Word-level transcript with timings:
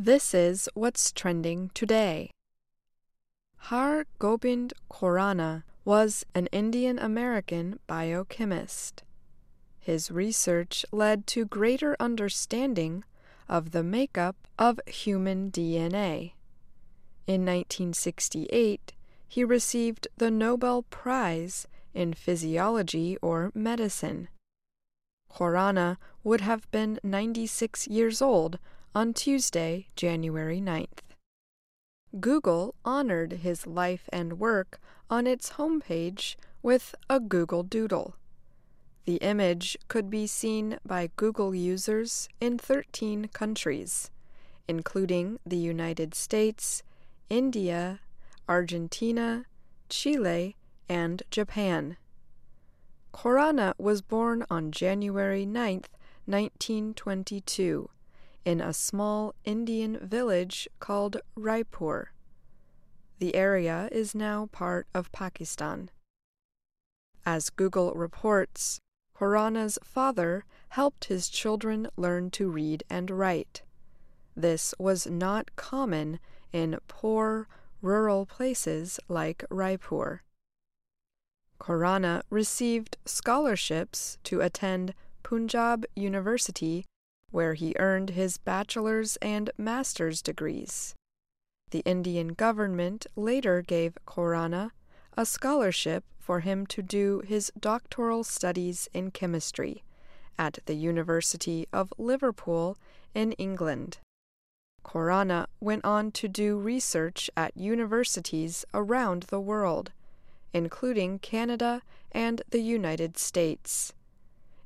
This 0.00 0.32
is 0.32 0.68
what's 0.74 1.10
trending 1.10 1.72
today. 1.74 2.30
Har 3.56 4.06
Gobind 4.20 4.72
Khorana 4.88 5.64
was 5.84 6.24
an 6.36 6.46
Indian 6.52 7.00
American 7.00 7.80
biochemist. 7.88 9.02
His 9.80 10.08
research 10.12 10.86
led 10.92 11.26
to 11.26 11.44
greater 11.44 11.96
understanding 11.98 13.02
of 13.48 13.72
the 13.72 13.82
makeup 13.82 14.36
of 14.56 14.78
human 14.86 15.50
DNA. 15.50 16.34
In 17.26 17.44
1968, 17.44 18.92
he 19.26 19.42
received 19.42 20.06
the 20.16 20.30
Nobel 20.30 20.84
Prize 20.84 21.66
in 21.92 22.12
Physiology 22.12 23.16
or 23.20 23.50
Medicine. 23.52 24.28
Khorana 25.34 25.96
would 26.22 26.42
have 26.42 26.70
been 26.70 27.00
96 27.02 27.88
years 27.88 28.22
old 28.22 28.60
on 28.98 29.14
Tuesday, 29.14 29.86
January 29.94 30.60
9th. 30.60 31.06
Google 32.18 32.74
honored 32.84 33.32
his 33.44 33.64
life 33.64 34.08
and 34.12 34.40
work 34.40 34.80
on 35.08 35.24
its 35.24 35.50
homepage 35.50 36.34
with 36.64 36.96
a 37.08 37.20
Google 37.20 37.62
Doodle. 37.62 38.16
The 39.04 39.18
image 39.18 39.78
could 39.86 40.10
be 40.10 40.26
seen 40.26 40.78
by 40.84 41.10
Google 41.14 41.54
users 41.54 42.28
in 42.40 42.58
13 42.58 43.28
countries, 43.28 44.10
including 44.66 45.38
the 45.46 45.56
United 45.56 46.12
States, 46.12 46.82
India, 47.30 48.00
Argentina, 48.48 49.44
Chile, 49.88 50.56
and 50.88 51.22
Japan. 51.30 51.98
Khorana 53.14 53.74
was 53.78 54.02
born 54.02 54.44
on 54.50 54.72
January 54.72 55.46
9, 55.46 55.84
1922, 56.26 57.90
in 58.48 58.62
a 58.62 58.72
small 58.72 59.34
Indian 59.44 59.98
village 60.00 60.66
called 60.80 61.18
Raipur. 61.36 62.06
The 63.18 63.34
area 63.34 63.90
is 63.92 64.14
now 64.14 64.48
part 64.52 64.86
of 64.94 65.12
Pakistan. 65.12 65.90
As 67.26 67.50
Google 67.50 67.92
reports, 67.92 68.80
Khorana's 69.14 69.78
father 69.84 70.46
helped 70.70 71.04
his 71.12 71.28
children 71.28 71.88
learn 71.98 72.30
to 72.30 72.48
read 72.48 72.84
and 72.88 73.10
write. 73.10 73.60
This 74.34 74.74
was 74.78 75.06
not 75.06 75.54
common 75.54 76.18
in 76.50 76.78
poor, 76.88 77.48
rural 77.82 78.24
places 78.24 78.98
like 79.08 79.44
Raipur. 79.50 80.20
Khorana 81.60 82.22
received 82.30 82.96
scholarships 83.04 84.16
to 84.24 84.40
attend 84.40 84.94
Punjab 85.22 85.84
University, 85.94 86.86
where 87.30 87.54
he 87.54 87.74
earned 87.78 88.10
his 88.10 88.38
bachelor's 88.38 89.16
and 89.16 89.50
master's 89.58 90.22
degrees. 90.22 90.94
The 91.70 91.80
Indian 91.80 92.28
government 92.28 93.06
later 93.16 93.62
gave 93.62 93.98
Khorana 94.06 94.70
a 95.16 95.26
scholarship 95.26 96.04
for 96.18 96.40
him 96.40 96.66
to 96.66 96.82
do 96.82 97.22
his 97.26 97.52
doctoral 97.58 98.24
studies 98.24 98.88
in 98.94 99.10
chemistry 99.10 99.82
at 100.38 100.58
the 100.66 100.74
University 100.74 101.66
of 101.72 101.92
Liverpool 101.98 102.78
in 103.14 103.32
England. 103.32 103.98
Khorana 104.84 105.46
went 105.60 105.84
on 105.84 106.12
to 106.12 106.28
do 106.28 106.56
research 106.56 107.28
at 107.36 107.56
universities 107.56 108.64
around 108.72 109.24
the 109.24 109.40
world, 109.40 109.92
including 110.54 111.18
Canada 111.18 111.82
and 112.12 112.40
the 112.48 112.60
United 112.60 113.18
States. 113.18 113.92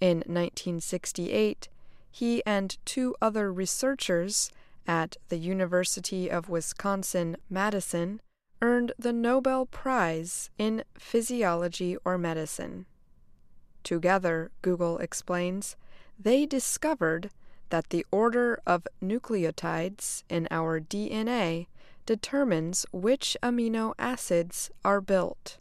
In 0.00 0.18
1968, 0.18 1.68
he 2.16 2.42
and 2.46 2.78
two 2.86 3.14
other 3.20 3.52
researchers 3.52 4.50
at 4.86 5.18
the 5.28 5.36
University 5.36 6.30
of 6.30 6.48
Wisconsin 6.48 7.36
Madison 7.50 8.22
earned 8.62 8.90
the 8.98 9.12
Nobel 9.12 9.66
Prize 9.66 10.48
in 10.56 10.82
Physiology 10.98 11.94
or 12.06 12.16
Medicine. 12.16 12.86
Together, 13.82 14.50
Google 14.62 14.96
explains, 14.96 15.76
they 16.18 16.46
discovered 16.46 17.28
that 17.68 17.90
the 17.90 18.06
order 18.10 18.60
of 18.66 18.88
nucleotides 19.02 20.22
in 20.30 20.48
our 20.50 20.80
DNA 20.80 21.66
determines 22.06 22.86
which 22.92 23.36
amino 23.42 23.92
acids 23.98 24.70
are 24.82 25.02
built. 25.02 25.58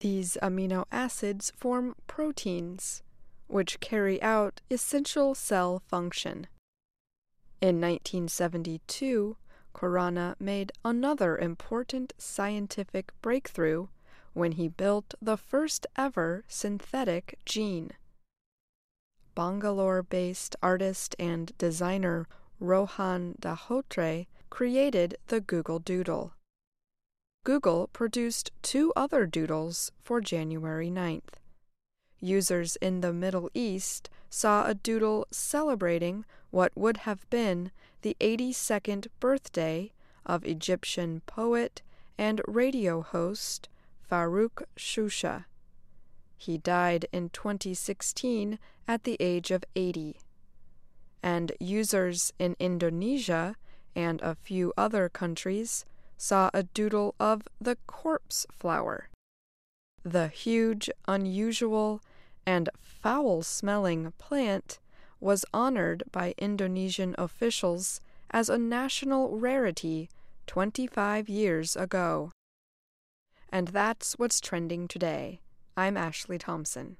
These 0.00 0.36
amino 0.42 0.86
acids 0.90 1.52
form 1.56 1.94
proteins, 2.08 3.04
which 3.48 3.80
carry 3.80 4.22
out 4.22 4.60
essential 4.70 5.34
cell 5.34 5.82
function. 5.88 6.46
In 7.60 7.80
1972, 7.80 9.36
Khorana 9.74 10.34
made 10.38 10.72
another 10.84 11.36
important 11.36 12.12
scientific 12.18 13.12
breakthrough 13.20 13.88
when 14.32 14.52
he 14.52 14.68
built 14.68 15.14
the 15.20 15.36
first 15.36 15.86
ever 15.96 16.44
synthetic 16.46 17.38
gene. 17.44 17.92
Bangalore 19.34 20.02
based 20.02 20.56
artist 20.62 21.16
and 21.18 21.56
designer 21.58 22.26
Rohan 22.60 23.34
Dahotre 23.40 24.26
created 24.50 25.16
the 25.28 25.40
Google 25.40 25.78
Doodle. 25.78 26.32
Google 27.44 27.88
produced 27.92 28.50
two 28.62 28.92
other 28.96 29.26
doodles 29.26 29.92
for 30.02 30.20
January 30.20 30.90
9th. 30.90 31.38
Users 32.20 32.76
in 32.76 33.00
the 33.00 33.12
Middle 33.12 33.50
East 33.54 34.10
saw 34.28 34.66
a 34.66 34.74
doodle 34.74 35.26
celebrating 35.30 36.24
what 36.50 36.76
would 36.76 36.98
have 36.98 37.28
been 37.30 37.70
the 38.02 38.16
82nd 38.20 39.06
birthday 39.20 39.92
of 40.26 40.44
Egyptian 40.44 41.22
poet 41.26 41.82
and 42.16 42.40
radio 42.46 43.02
host 43.02 43.68
Farouk 44.10 44.64
Shusha. 44.76 45.44
He 46.36 46.58
died 46.58 47.06
in 47.12 47.30
2016 47.30 48.58
at 48.86 49.04
the 49.04 49.16
age 49.20 49.50
of 49.50 49.64
80. 49.74 50.16
And 51.22 51.52
users 51.58 52.32
in 52.38 52.56
Indonesia 52.58 53.56
and 53.94 54.20
a 54.22 54.34
few 54.36 54.72
other 54.76 55.08
countries 55.08 55.84
saw 56.16 56.50
a 56.54 56.62
doodle 56.62 57.14
of 57.18 57.42
the 57.60 57.76
corpse 57.86 58.46
flower. 58.58 59.08
The 60.04 60.28
huge, 60.28 60.88
unusual, 61.06 62.00
and 62.46 62.70
foul 62.80 63.42
smelling 63.42 64.12
plant 64.18 64.78
was 65.20 65.44
honored 65.52 66.02
by 66.10 66.34
Indonesian 66.38 67.14
officials 67.18 68.00
as 68.30 68.48
a 68.48 68.58
national 68.58 69.38
rarity 69.38 70.08
25 70.46 71.28
years 71.28 71.76
ago. 71.76 72.30
And 73.50 73.68
that's 73.68 74.14
what's 74.14 74.40
trending 74.40 74.88
today. 74.88 75.40
I'm 75.76 75.96
Ashley 75.96 76.38
Thompson. 76.38 76.96